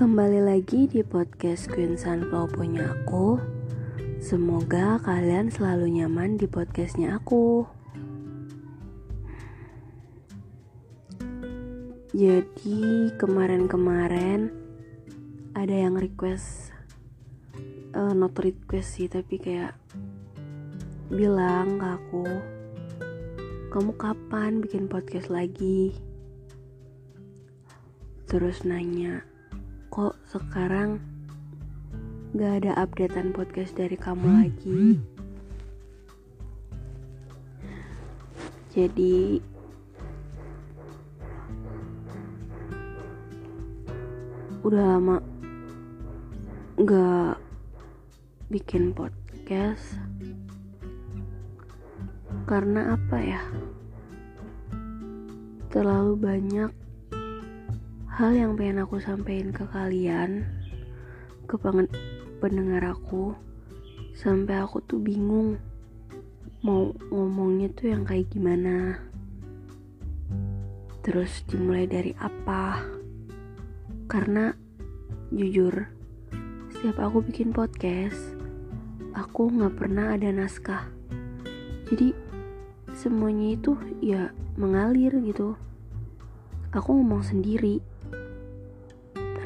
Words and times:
Kembali 0.00 0.40
lagi 0.40 0.88
di 0.88 1.04
podcast 1.04 1.68
Queen 1.68 1.92
Sunflow 1.92 2.48
punya 2.48 2.88
aku 2.88 3.36
Semoga 4.16 4.96
kalian 4.96 5.52
selalu 5.52 6.00
nyaman 6.00 6.40
di 6.40 6.48
podcastnya 6.48 7.20
aku 7.20 7.68
Jadi 12.16 13.12
kemarin-kemarin 13.20 14.48
Ada 15.52 15.84
yang 15.84 16.00
request 16.00 16.72
uh, 17.92 18.16
Not 18.16 18.40
request 18.40 18.96
sih 18.96 19.12
tapi 19.12 19.36
kayak 19.36 19.76
Bilang 21.12 21.76
ke 21.76 21.86
aku 22.00 22.24
Kamu 23.68 24.00
kapan 24.00 24.64
bikin 24.64 24.88
podcast 24.88 25.28
lagi? 25.28 25.92
Terus 28.24 28.64
nanya 28.64 29.28
kok 30.00 30.16
sekarang 30.32 30.96
gak 32.32 32.64
ada 32.64 32.72
updatean 32.80 33.36
podcast 33.36 33.76
dari 33.76 34.00
kamu 34.00 34.24
lagi? 34.32 34.96
Jadi 38.72 39.44
udah 44.64 44.84
lama 44.96 45.20
gak 46.80 47.36
bikin 48.48 48.96
podcast. 48.96 50.00
Karena 52.48 52.96
apa 52.96 53.18
ya? 53.20 53.42
Terlalu 55.68 56.16
banyak 56.16 56.72
hal 58.20 58.36
yang 58.36 58.52
pengen 58.52 58.84
aku 58.84 59.00
sampaikan 59.00 59.48
ke 59.48 59.64
kalian 59.72 60.44
ke 61.48 61.56
pendengar 62.36 62.92
aku 62.92 63.32
sampai 64.12 64.60
aku 64.60 64.84
tuh 64.84 65.00
bingung 65.00 65.56
mau 66.60 66.92
ngomongnya 67.08 67.72
tuh 67.72 67.88
yang 67.88 68.04
kayak 68.04 68.28
gimana. 68.28 69.00
Terus 71.00 71.48
dimulai 71.48 71.88
dari 71.88 72.12
apa? 72.20 72.84
Karena 74.04 74.52
jujur 75.32 75.88
setiap 76.76 77.00
aku 77.00 77.24
bikin 77.24 77.56
podcast 77.56 78.36
aku 79.16 79.48
nggak 79.48 79.80
pernah 79.80 80.12
ada 80.12 80.28
naskah. 80.28 80.92
Jadi 81.88 82.12
semuanya 82.92 83.56
itu 83.56 83.80
ya 84.04 84.28
mengalir 84.60 85.16
gitu. 85.24 85.56
Aku 86.76 87.00
ngomong 87.00 87.24
sendiri 87.24 87.80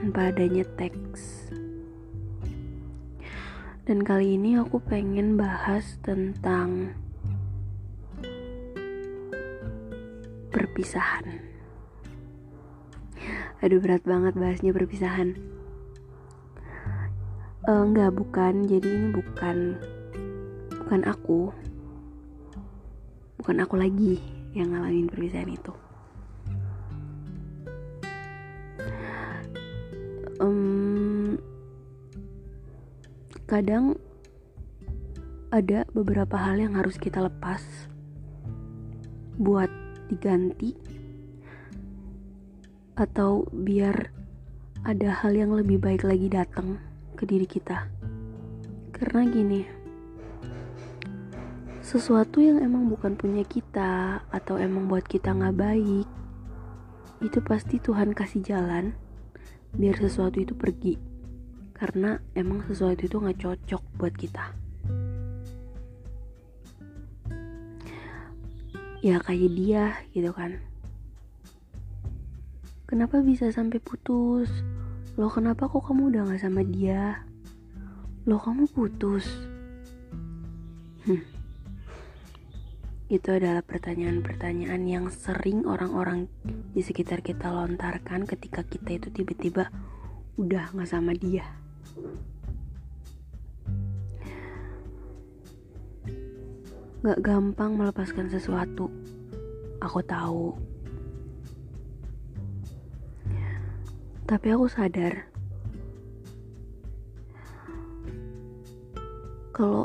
tanpa 0.04 0.28
adanya 0.28 0.68
teks. 0.76 1.48
Dan 3.88 4.04
kali 4.04 4.36
ini 4.36 4.60
aku 4.60 4.76
pengen 4.84 5.40
bahas 5.40 5.96
tentang 6.04 6.92
perpisahan. 10.52 11.40
Aduh 13.64 13.80
berat 13.80 14.04
banget 14.04 14.36
bahasnya 14.36 14.76
perpisahan. 14.76 15.40
Uh, 17.64 17.88
enggak 17.88 18.12
bukan, 18.12 18.68
jadi 18.68 18.84
ini 18.84 19.08
bukan 19.08 19.80
bukan 20.84 21.00
aku. 21.08 21.48
Bukan 23.40 23.56
aku 23.56 23.80
lagi 23.80 24.20
yang 24.52 24.68
ngalamin 24.76 25.08
perpisahan 25.08 25.48
itu. 25.48 25.72
Kadang 33.54 33.94
ada 35.54 35.86
beberapa 35.94 36.34
hal 36.34 36.58
yang 36.58 36.74
harus 36.74 36.98
kita 36.98 37.22
lepas. 37.22 37.62
Buat 39.38 39.70
diganti 40.10 40.74
atau 42.98 43.46
biar 43.54 44.10
ada 44.82 45.22
hal 45.22 45.38
yang 45.38 45.54
lebih 45.54 45.78
baik 45.78 46.02
lagi 46.02 46.26
datang 46.26 46.82
ke 47.14 47.22
diri 47.30 47.46
kita. 47.46 47.86
Karena 48.90 49.22
gini 49.30 49.62
sesuatu 51.84 52.40
yang 52.42 52.58
emang 52.58 52.90
bukan 52.90 53.14
punya 53.14 53.46
kita 53.46 54.24
atau 54.32 54.56
emang 54.58 54.88
buat 54.88 55.04
kita 55.04 55.30
nggak 55.30 55.54
baik 55.54 56.08
itu 57.20 57.38
pasti 57.44 57.76
Tuhan 57.76 58.16
kasih 58.16 58.40
jalan 58.40 58.96
biar 59.76 60.00
sesuatu 60.00 60.40
itu 60.40 60.56
pergi 60.56 61.13
karena 61.74 62.22
emang 62.38 62.62
sesuatu 62.70 63.04
itu 63.04 63.18
nggak 63.18 63.40
cocok 63.42 63.82
buat 63.98 64.14
kita. 64.14 64.54
Ya 69.04 69.20
kayak 69.20 69.50
dia 69.52 69.84
gitu 70.16 70.32
kan. 70.32 70.62
Kenapa 72.88 73.20
bisa 73.20 73.50
sampai 73.50 73.82
putus? 73.82 74.48
Lo 75.18 75.28
kenapa 75.28 75.68
kok 75.68 75.84
kamu 75.84 76.14
udah 76.14 76.22
nggak 76.30 76.40
sama 76.40 76.62
dia? 76.64 77.26
Lo 78.24 78.40
kamu 78.40 78.70
putus? 78.70 79.28
Hmm. 81.04 81.20
Itu 83.12 83.36
adalah 83.36 83.60
pertanyaan-pertanyaan 83.60 84.82
yang 84.88 85.06
sering 85.12 85.68
orang-orang 85.68 86.32
di 86.72 86.80
sekitar 86.80 87.20
kita 87.20 87.52
lontarkan 87.52 88.24
ketika 88.24 88.64
kita 88.64 88.96
itu 88.96 89.12
tiba-tiba 89.12 89.68
udah 90.40 90.72
gak 90.72 90.88
sama 90.88 91.12
dia. 91.12 91.63
Gak 97.04 97.20
gampang 97.20 97.76
melepaskan 97.76 98.32
sesuatu, 98.32 98.88
aku 99.76 100.00
tahu. 100.08 100.56
Tapi 104.24 104.46
aku 104.56 104.64
sadar. 104.72 105.28
Kalau 109.52 109.84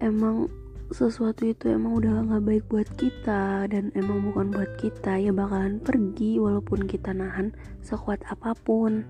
emang 0.00 0.48
sesuatu 0.94 1.44
itu 1.44 1.68
emang 1.68 1.98
udah 1.98 2.24
gak 2.30 2.44
baik 2.46 2.64
buat 2.70 2.88
kita 2.96 3.66
dan 3.68 3.92
emang 3.92 4.22
bukan 4.24 4.54
buat 4.54 4.72
kita 4.78 5.18
ya 5.18 5.34
bakalan 5.34 5.82
pergi 5.82 6.38
walaupun 6.38 6.86
kita 6.86 7.10
nahan 7.10 7.50
sekuat 7.82 8.22
apa 8.30 8.54
pun 8.54 9.02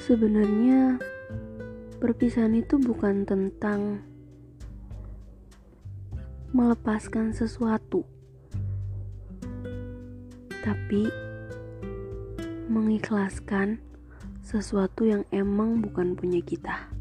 sebenarnya 0.00 0.96
perpisahan 2.00 2.56
itu 2.56 2.80
bukan 2.80 3.28
tentang 3.28 4.00
melepaskan 6.56 7.36
sesuatu 7.36 8.06
tapi 10.62 11.10
mengikhlaskan 12.72 13.82
sesuatu 14.40 15.04
yang 15.04 15.26
emang 15.34 15.84
bukan 15.84 16.16
punya 16.16 16.40
kita. 16.40 16.92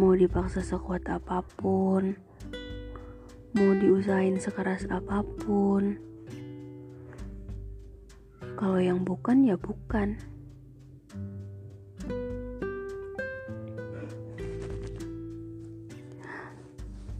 mau 0.00 0.16
dipaksa 0.16 0.64
sekuat 0.64 1.04
apa 1.12 1.44
pun, 1.60 2.16
mau 3.60 3.76
diusahain 3.76 4.40
sekeras 4.40 4.88
apa 4.88 5.20
pun. 5.20 6.00
Kalau 8.56 8.80
yang 8.80 9.04
bukan 9.04 9.44
ya 9.44 9.60
bukan. 9.60 10.16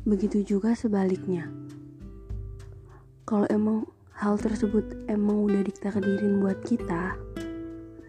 Begitu 0.09 0.57
juga 0.57 0.73
sebaliknya. 0.73 1.53
Kalau 3.29 3.45
emang 3.53 3.85
hal 4.17 4.41
tersebut 4.41 4.97
emang 5.13 5.45
udah 5.45 5.61
ditakdirin 5.61 6.41
buat 6.41 6.65
kita, 6.65 7.21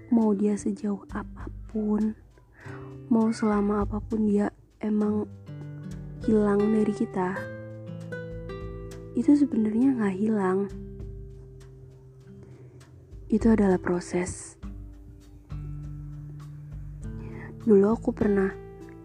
mau 0.07 0.31
dia 0.31 0.55
sejauh 0.55 1.03
apa 1.11 1.51
pun, 1.67 2.15
mau 3.11 3.27
selama 3.35 3.83
apa 3.83 3.99
pun 3.99 4.23
dia 4.23 4.55
emang 4.79 5.27
hilang 6.23 6.63
dari 6.71 6.95
kita 6.95 7.60
itu 9.11 9.35
sebenarnya 9.35 9.97
nggak 9.99 10.15
hilang. 10.15 10.59
Itu 13.27 13.51
adalah 13.51 13.79
proses. 13.79 14.55
Dulu 17.61 17.93
aku 17.93 18.15
pernah 18.15 18.51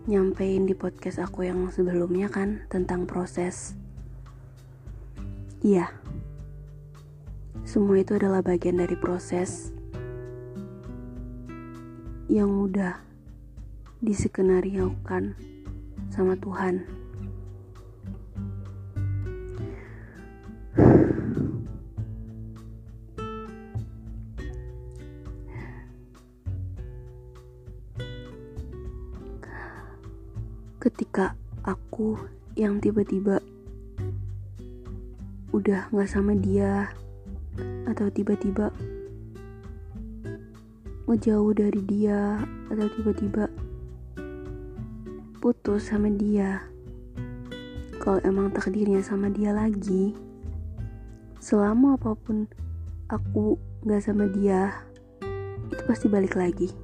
nyampein 0.06 0.70
di 0.70 0.74
podcast 0.78 1.18
aku 1.18 1.44
yang 1.44 1.68
sebelumnya 1.74 2.30
kan 2.30 2.62
tentang 2.70 3.04
proses. 3.04 3.74
Iya. 5.66 5.90
Semua 7.66 7.98
itu 7.98 8.14
adalah 8.14 8.40
bagian 8.46 8.78
dari 8.78 8.94
proses 8.94 9.74
yang 12.30 12.50
udah 12.62 13.02
disekenariokan 13.98 15.34
sama 16.14 16.38
Tuhan. 16.38 17.05
Aku 31.96 32.12
yang 32.60 32.76
tiba-tiba 32.76 33.40
udah 35.48 35.88
gak 35.88 36.12
sama 36.12 36.36
dia 36.36 36.92
atau 37.88 38.12
tiba-tiba 38.12 38.68
ngejauh 41.08 41.56
dari 41.56 41.80
dia 41.88 42.44
atau 42.68 42.84
tiba-tiba 43.00 43.48
putus 45.40 45.88
sama 45.88 46.12
dia. 46.12 46.68
Kalau 48.04 48.20
emang 48.28 48.52
takdirnya 48.52 49.00
sama 49.00 49.32
dia 49.32 49.56
lagi 49.56 50.12
selama 51.40 51.96
apa 51.96 52.12
pun 52.12 52.44
aku 53.08 53.56
gak 53.88 54.04
sama 54.04 54.28
dia 54.28 54.84
itu 55.72 55.80
pasti 55.88 56.12
balik 56.12 56.36
lagi 56.36 56.76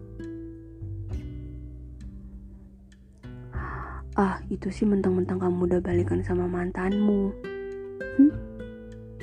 ah 4.19 4.41
itu 4.53 4.69
sih 4.69 4.85
mentang-mentang 4.85 5.41
kamu 5.41 5.69
udah 5.69 5.81
balikan 5.81 6.21
sama 6.21 6.45
mantanmu 6.45 7.33
hmm? 8.21 8.33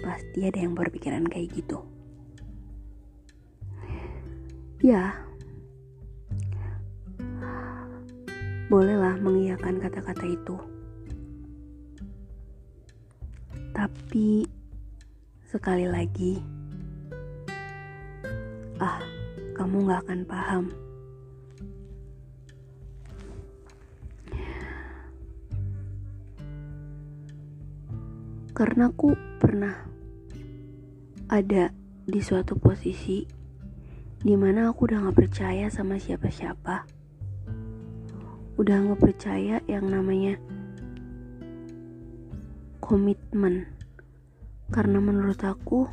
pasti 0.02 0.46
ada 0.46 0.60
yang 0.62 0.74
berpikiran 0.74 1.28
kayak 1.30 1.54
gitu 1.54 1.84
ya 4.80 5.30
bolehlah 8.70 9.18
mengiyakan 9.18 9.82
kata-kata 9.82 10.30
itu. 10.30 10.56
Tapi 13.74 14.46
sekali 15.50 15.90
lagi, 15.90 16.38
ah, 18.78 19.02
kamu 19.58 19.90
gak 19.90 20.06
akan 20.06 20.22
paham. 20.30 20.64
Karena 28.60 28.92
aku 28.92 29.16
pernah 29.40 29.72
ada 31.32 31.72
di 32.04 32.20
suatu 32.20 32.60
posisi 32.60 33.24
di 34.20 34.36
mana 34.36 34.68
aku 34.68 34.84
udah 34.84 35.08
gak 35.08 35.16
percaya 35.16 35.72
sama 35.72 35.96
siapa-siapa. 35.96 36.84
Udah 38.60 38.76
nggak 38.84 39.00
percaya 39.00 39.64
yang 39.64 39.88
namanya 39.88 40.36
komitmen. 42.84 43.72
Karena 44.68 45.00
menurut 45.00 45.40
aku 45.40 45.88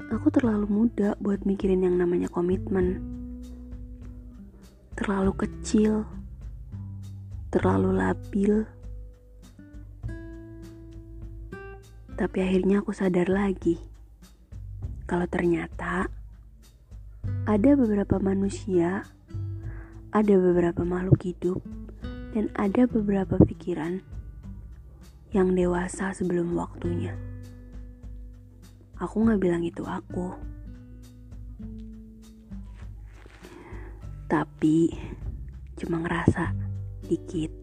aku 0.00 0.26
terlalu 0.32 0.72
muda 0.72 1.12
buat 1.20 1.44
mikirin 1.44 1.84
yang 1.84 2.00
namanya 2.00 2.32
komitmen. 2.32 3.04
Terlalu 4.96 5.36
kecil 5.36 6.08
terlalu 7.52 8.00
labil 8.00 8.64
tapi 12.18 12.44
akhirnya 12.44 12.84
aku 12.84 12.92
sadar 12.92 13.30
lagi 13.30 13.80
kalau 15.08 15.24
ternyata 15.28 16.08
ada 17.46 17.70
beberapa 17.74 18.18
manusia 18.22 19.06
ada 20.12 20.34
beberapa 20.36 20.84
makhluk 20.84 21.24
hidup 21.24 21.64
dan 22.36 22.52
ada 22.52 22.84
beberapa 22.84 23.40
pikiran 23.40 24.04
yang 25.32 25.56
dewasa 25.56 26.12
sebelum 26.12 26.52
waktunya. 26.52 27.16
Aku 29.00 29.24
gak 29.24 29.40
bilang 29.40 29.64
itu 29.64 29.80
aku. 29.88 30.36
Tapi 34.28 34.92
cuma 35.80 36.04
ngerasa 36.04 36.52
dikit. 37.08 37.61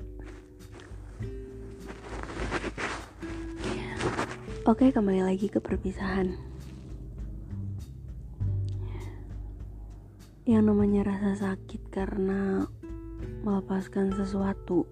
Oke, 4.69 4.93
kembali 4.93 5.25
lagi 5.25 5.49
ke 5.49 5.57
perpisahan. 5.57 6.29
Yang 10.45 10.61
namanya 10.61 11.09
rasa 11.09 11.33
sakit 11.33 11.89
karena 11.89 12.69
melepaskan 13.41 14.13
sesuatu 14.13 14.85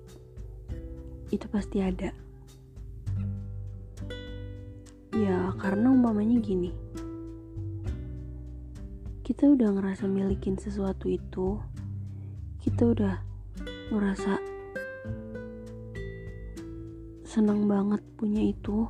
itu 1.29 1.45
pasti 1.53 1.85
ada. 1.85 2.09
Ya 5.13 5.53
karena 5.61 5.93
umpamanya 5.93 6.41
gini. 6.41 6.73
Kita 9.21 9.45
udah 9.45 9.77
ngerasa 9.77 10.09
milikin 10.09 10.57
sesuatu 10.57 11.05
itu 11.05 11.61
kita 12.65 12.97
udah 12.97 13.21
ngerasa 13.93 14.41
senang 17.29 17.69
banget 17.69 18.01
punya 18.17 18.41
itu 18.41 18.89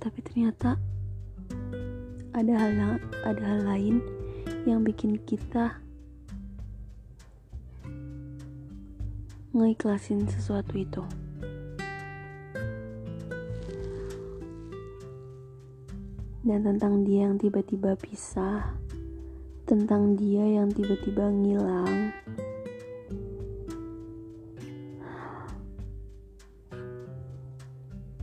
tapi 0.00 0.24
ternyata 0.24 0.80
ada 2.32 2.54
hal 2.56 2.96
ada 3.20 3.42
hal 3.44 3.60
lain 3.68 4.00
yang 4.64 4.80
bikin 4.80 5.20
kita 5.28 5.76
ngeikhlasin 9.50 10.24
sesuatu 10.30 10.74
itu. 10.78 11.02
Dan 16.40 16.64
tentang 16.64 17.04
dia 17.04 17.28
yang 17.28 17.36
tiba-tiba 17.36 17.98
pisah, 18.00 18.72
tentang 19.68 20.16
dia 20.16 20.40
yang 20.40 20.72
tiba-tiba 20.72 21.28
ngilang. 21.28 22.14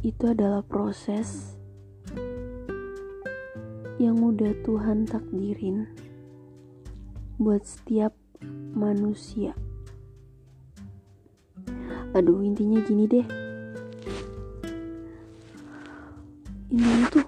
Itu 0.01 0.31
adalah 0.31 0.63
proses 0.63 1.56
yang 3.97 4.21
udah 4.21 4.53
Tuhan 4.61 5.09
takdirin 5.09 5.89
buat 7.41 7.65
setiap 7.65 8.13
manusia. 8.73 9.57
Aduh 12.13 12.41
intinya 12.45 12.81
gini 12.81 13.05
deh. 13.09 13.27
Intinya 16.73 17.05
tuh 17.13 17.25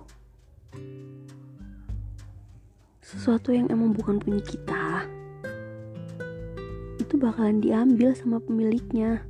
sesuatu 3.02 3.50
yang 3.54 3.70
emang 3.74 3.94
bukan 3.94 4.22
punya 4.22 4.42
kita. 4.46 5.10
Itu 7.02 7.18
bakalan 7.18 7.62
diambil 7.66 8.14
sama 8.14 8.38
pemiliknya 8.38 9.29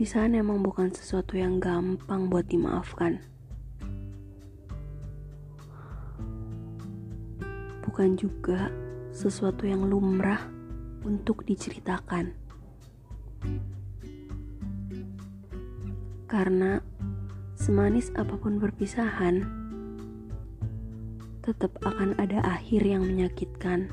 Perpisahan 0.00 0.32
emang 0.32 0.64
bukan 0.64 0.88
sesuatu 0.88 1.36
yang 1.36 1.60
gampang 1.60 2.32
buat 2.32 2.48
dimaafkan. 2.48 3.20
bukan 7.90 8.16
juga 8.16 8.72
sesuatu 9.12 9.68
yang 9.68 9.84
lumrah 9.84 10.48
untuk 11.04 11.44
diceritakan. 11.44 12.32
Karena 16.24 16.80
semanis 17.60 18.08
apa 18.16 18.40
pun 18.40 18.56
perpisahan, 18.56 19.44
tetap 21.44 21.76
akan 21.84 22.16
ada 22.16 22.40
akhir 22.46 22.88
yang 22.88 23.04
menyakitkan. 23.04 23.92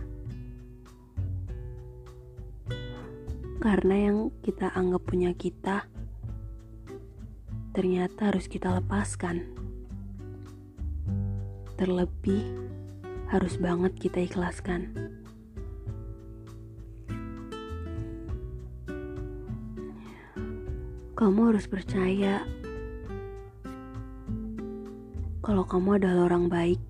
Karena 3.59 3.95
yang 4.07 4.31
kita 4.39 4.71
anggap 4.71 5.03
punya 5.03 5.35
kita, 5.35 5.96
ternyata 7.77 8.33
harus 8.33 8.49
kita 8.49 8.73
lepaskan. 8.73 9.45
Terlebih 11.77 12.41
harus 13.29 13.53
banget 13.61 13.93
kita 14.01 14.25
ikhlaskan. 14.25 14.97
Kamu 21.13 21.53
harus 21.53 21.69
percaya 21.69 22.41
kalau 25.45 25.61
kamu 25.61 26.01
adalah 26.01 26.33
orang 26.33 26.49
baik 26.49 26.81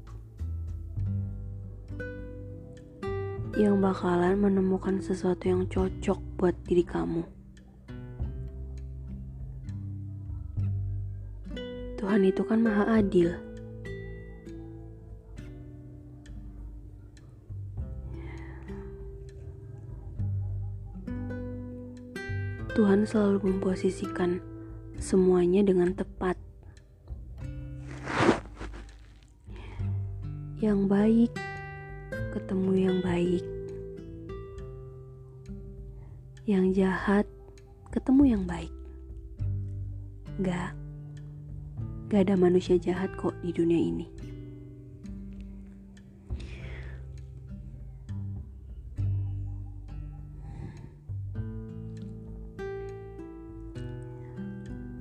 yang 3.59 3.83
bakalan 3.83 4.39
menemukan 4.39 5.03
sesuatu 5.03 5.51
yang 5.51 5.67
cocok 5.67 6.19
buat 6.39 6.55
diri 6.63 6.87
kamu. 6.87 7.36
Tuhan 12.07 12.23
itu 12.23 12.39
kan 12.47 12.63
maha 12.63 13.03
adil. 13.03 13.35
Tuhan 22.71 23.03
selalu 23.03 23.51
memposisikan 23.51 24.39
semuanya 24.95 25.67
dengan 25.67 25.91
tepat. 25.91 26.39
Yang 30.63 30.79
baik 30.87 31.31
ketemu 32.31 32.71
yang 32.87 32.97
baik. 33.03 33.43
Yang 36.47 36.65
jahat 36.71 37.27
ketemu 37.91 38.23
yang 38.31 38.43
baik. 38.47 38.71
Enggak 40.39 40.86
gak 42.07 42.31
ada 42.31 42.39
manusia 42.39 42.79
jahat 42.79 43.11
kok 43.19 43.35
di 43.43 43.51
dunia 43.51 43.75
ini. 43.75 44.07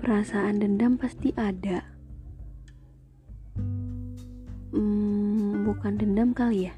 Perasaan 0.03 0.63
dendam 0.63 0.99
pasti 0.99 1.35
ada. 1.35 1.83
Hmm, 4.71 5.67
bukan 5.67 5.99
dendam 5.99 6.31
kali 6.35 6.71
ya, 6.71 6.75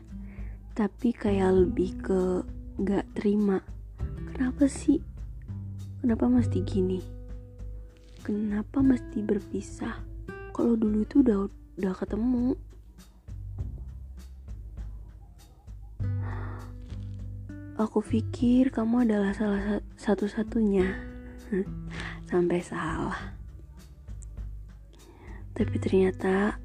tapi 0.73 1.13
kayak 1.13 1.57
lebih 1.57 1.93
ke 2.05 2.21
gak 2.85 3.05
terima. 3.17 3.61
Kenapa 4.33 4.69
sih? 4.69 5.01
Kenapa 6.01 6.29
mesti 6.29 6.61
gini? 6.65 7.01
Kenapa 8.25 8.81
mesti 8.85 9.25
berpisah? 9.25 10.08
Kalau 10.59 10.75
dulu 10.75 11.07
itu 11.07 11.23
udah 11.23 11.47
udah 11.79 11.95
ketemu. 11.95 12.59
Aku 17.79 18.03
pikir 18.03 18.75
kamu 18.75 19.07
adalah 19.07 19.31
salah 19.31 19.79
satu-satunya. 19.95 20.99
sampai 22.27 22.59
salah. 22.59 23.39
Tapi 25.55 25.79
ternyata 25.79 26.59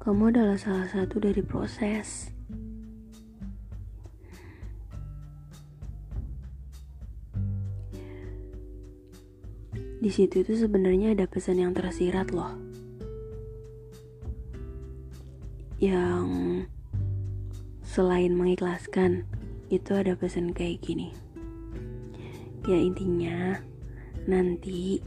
kamu 0.00 0.32
adalah 0.32 0.56
salah 0.56 0.88
satu 0.88 1.20
dari 1.20 1.44
proses. 1.44 2.32
Di 10.02 10.10
situ 10.10 10.42
itu 10.42 10.58
sebenarnya 10.58 11.14
ada 11.14 11.30
pesan 11.30 11.62
yang 11.62 11.70
tersirat 11.78 12.34
loh. 12.34 12.58
Yang 15.78 16.26
selain 17.86 18.34
mengikhlaskan, 18.34 19.22
itu 19.70 19.94
ada 19.94 20.18
pesan 20.18 20.50
kayak 20.50 20.82
gini. 20.82 21.14
Ya 22.66 22.78
intinya, 22.78 23.62
Nanti, 24.22 25.02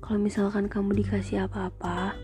kalau 0.00 0.24
misalkan 0.24 0.72
kamu 0.72 1.04
dikasih 1.04 1.44
apa-apa, 1.44 2.16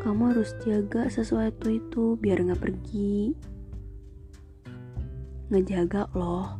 kamu 0.00 0.32
harus 0.32 0.56
jaga 0.64 1.04
sesuatu 1.12 1.68
itu 1.68 2.16
biar 2.16 2.40
nggak 2.40 2.64
pergi. 2.64 3.36
Ngejaga 5.52 6.08
loh, 6.16 6.56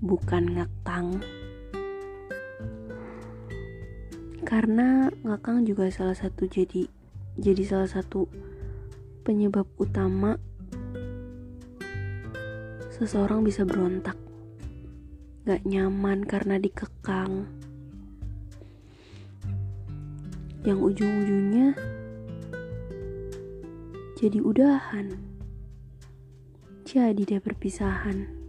bukan 0.00 0.56
ngekang. 0.56 1.20
Karena 4.52 5.08
ngekang 5.24 5.64
juga 5.64 5.88
salah 5.88 6.12
satu 6.12 6.44
jadi 6.44 6.84
jadi 7.40 7.64
salah 7.64 7.88
satu 7.88 8.28
penyebab 9.24 9.64
utama 9.80 10.36
seseorang 12.92 13.48
bisa 13.48 13.64
berontak. 13.64 14.20
Gak 15.48 15.64
nyaman 15.64 16.28
karena 16.28 16.60
dikekang 16.60 17.48
yang 20.68 20.84
ujung-ujungnya 20.84 21.72
jadi 24.20 24.36
udahan. 24.36 25.16
Jadi 26.84 27.24
dia 27.24 27.40
perpisahan. 27.40 28.41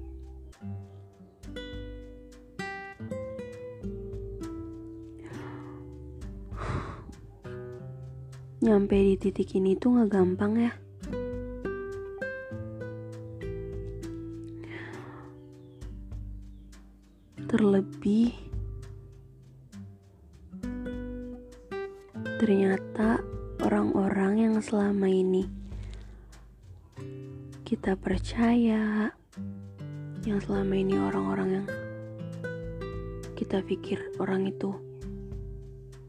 Nyampe 8.64 8.96
di 8.96 9.20
titik 9.20 9.60
ini 9.60 9.76
tuh 9.76 10.00
gak 10.00 10.16
gampang 10.16 10.56
ya. 10.56 10.72
Terlebih 17.44 18.32
ternyata 22.40 23.20
orang-orang 23.68 24.48
yang 24.48 24.56
selama 24.64 25.12
ini 25.12 25.44
kita 27.68 28.00
percaya, 28.00 29.12
yang 30.24 30.40
selama 30.40 30.72
ini 30.72 30.96
orang-orang 31.04 31.50
yang 31.52 31.68
kita 33.36 33.60
pikir 33.60 34.00
orang 34.24 34.48
itu 34.48 34.72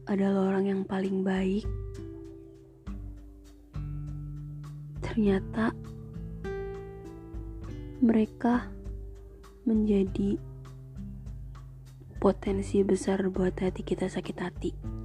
adalah 0.07 0.55
orang 0.55 0.71
yang 0.71 0.81
paling 0.87 1.19
baik, 1.19 1.67
ternyata 5.05 5.69
mereka 8.01 8.73
menjadi 9.69 10.41
potensi 12.17 12.81
besar 12.81 13.29
buat 13.29 13.53
hati 13.61 13.85
kita 13.85 14.09
sakit 14.09 14.37
hati. 14.41 14.95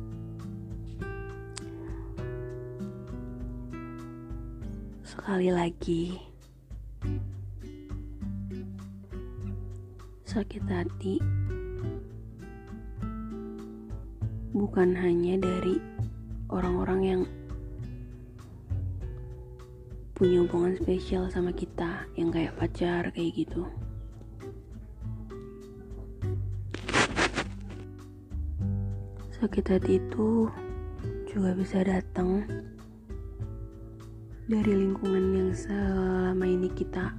sekali 5.10 5.50
lagi 5.50 6.14
sakit 10.22 10.64
hati 10.70 11.18
bukan 14.54 14.94
hanya 14.94 15.34
dari 15.38 15.82
orang-orang 16.46 17.00
yang 17.02 17.22
punya 20.20 20.44
hubungan 20.44 20.76
spesial 20.76 21.32
sama 21.32 21.48
kita 21.48 22.04
yang 22.12 22.28
kayak 22.28 22.52
pacar 22.60 23.08
kayak 23.16 23.32
gitu. 23.40 23.64
Sakit 29.40 29.64
hati 29.64 29.96
itu 29.96 30.52
juga 31.24 31.56
bisa 31.56 31.80
datang 31.80 32.44
dari 34.44 34.76
lingkungan 34.76 35.24
yang 35.32 35.50
selama 35.56 36.44
ini 36.44 36.68
kita 36.68 37.16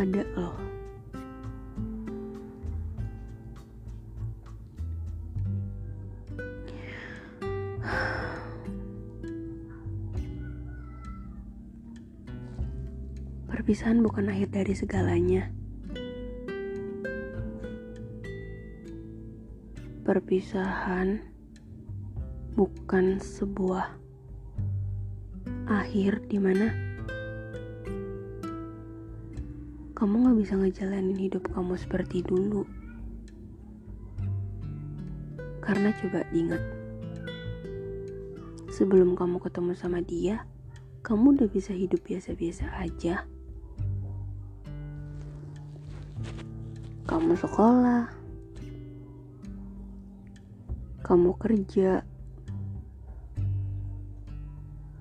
ada 0.00 0.24
loh 0.32 0.65
perpisahan 13.56 14.04
bukan 14.04 14.28
akhir 14.28 14.52
dari 14.52 14.76
segalanya 14.76 15.48
perpisahan 20.04 21.24
bukan 22.52 23.16
sebuah 23.16 23.96
akhir 25.72 26.28
di 26.28 26.36
mana 26.36 26.68
kamu 29.96 30.28
gak 30.28 30.36
bisa 30.36 30.54
ngejalanin 30.60 31.16
hidup 31.16 31.48
kamu 31.56 31.72
seperti 31.80 32.20
dulu. 32.20 32.68
Karena 35.64 35.88
coba 35.96 36.20
ingat, 36.36 36.60
sebelum 38.68 39.16
kamu 39.16 39.40
ketemu 39.40 39.72
sama 39.72 40.04
dia, 40.04 40.44
kamu 41.00 41.40
udah 41.40 41.48
bisa 41.48 41.72
hidup 41.72 42.04
biasa-biasa 42.04 42.76
aja. 42.76 43.24
Kamu 47.06 47.38
sekolah, 47.38 48.10
kamu 51.06 51.30
kerja, 51.38 52.02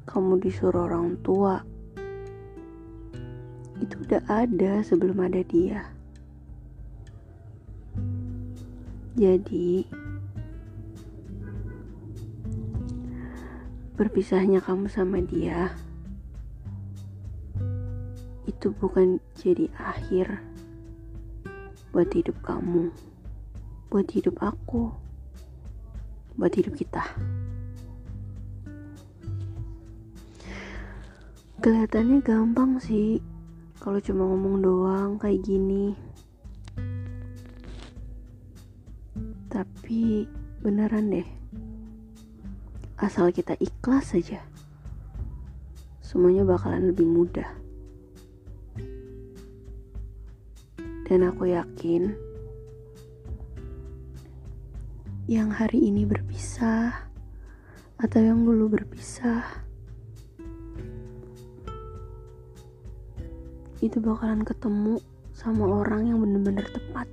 kamu 0.05 0.37
disuruh 0.37 0.85
orang 0.85 1.17
tua. 1.25 1.65
Itu 3.81 4.05
udah 4.05 4.21
ada 4.29 4.85
sebelum 4.85 5.17
ada 5.25 5.41
dia. 5.41 5.89
Jadi, 9.17 9.89
berpisahnya 13.97 14.61
kamu 14.61 14.91
sama 14.93 15.25
dia 15.25 15.73
itu 18.45 18.73
bukan 18.81 19.17
jadi 19.37 19.69
akhir, 19.77 20.41
buat 21.95 22.11
hidup 22.11 22.35
kamu, 22.43 22.91
buat 23.87 24.03
hidup 24.11 24.35
aku, 24.43 24.91
buat 26.35 26.51
hidup 26.51 26.75
kita. 26.75 26.99
Kelihatannya 31.63 32.19
gampang 32.19 32.83
sih 32.83 33.23
kalau 33.79 34.03
cuma 34.03 34.27
ngomong 34.27 34.59
doang 34.59 35.11
kayak 35.15 35.39
gini. 35.47 35.95
Tapi 39.47 40.27
beneran 40.59 41.15
deh. 41.15 41.29
Asal 42.99 43.31
kita 43.31 43.55
ikhlas 43.55 44.11
saja. 44.11 44.43
Semuanya 46.03 46.43
bakalan 46.43 46.91
lebih 46.91 47.07
mudah. 47.07 47.64
Dan 51.05 51.21
aku 51.29 51.53
yakin 51.53 52.17
yang 55.25 55.49
hari 55.53 55.89
ini 55.89 56.05
berpisah 56.05 56.93
atau 57.97 58.19
yang 58.21 58.45
dulu 58.45 58.77
berpisah 58.77 59.41
itu 63.81 63.97
bakalan 64.01 64.41
ketemu 64.41 64.97
sama 65.33 65.85
orang 65.85 66.09
yang 66.09 66.17
bener-bener 66.21 66.65
tepat 66.73 67.05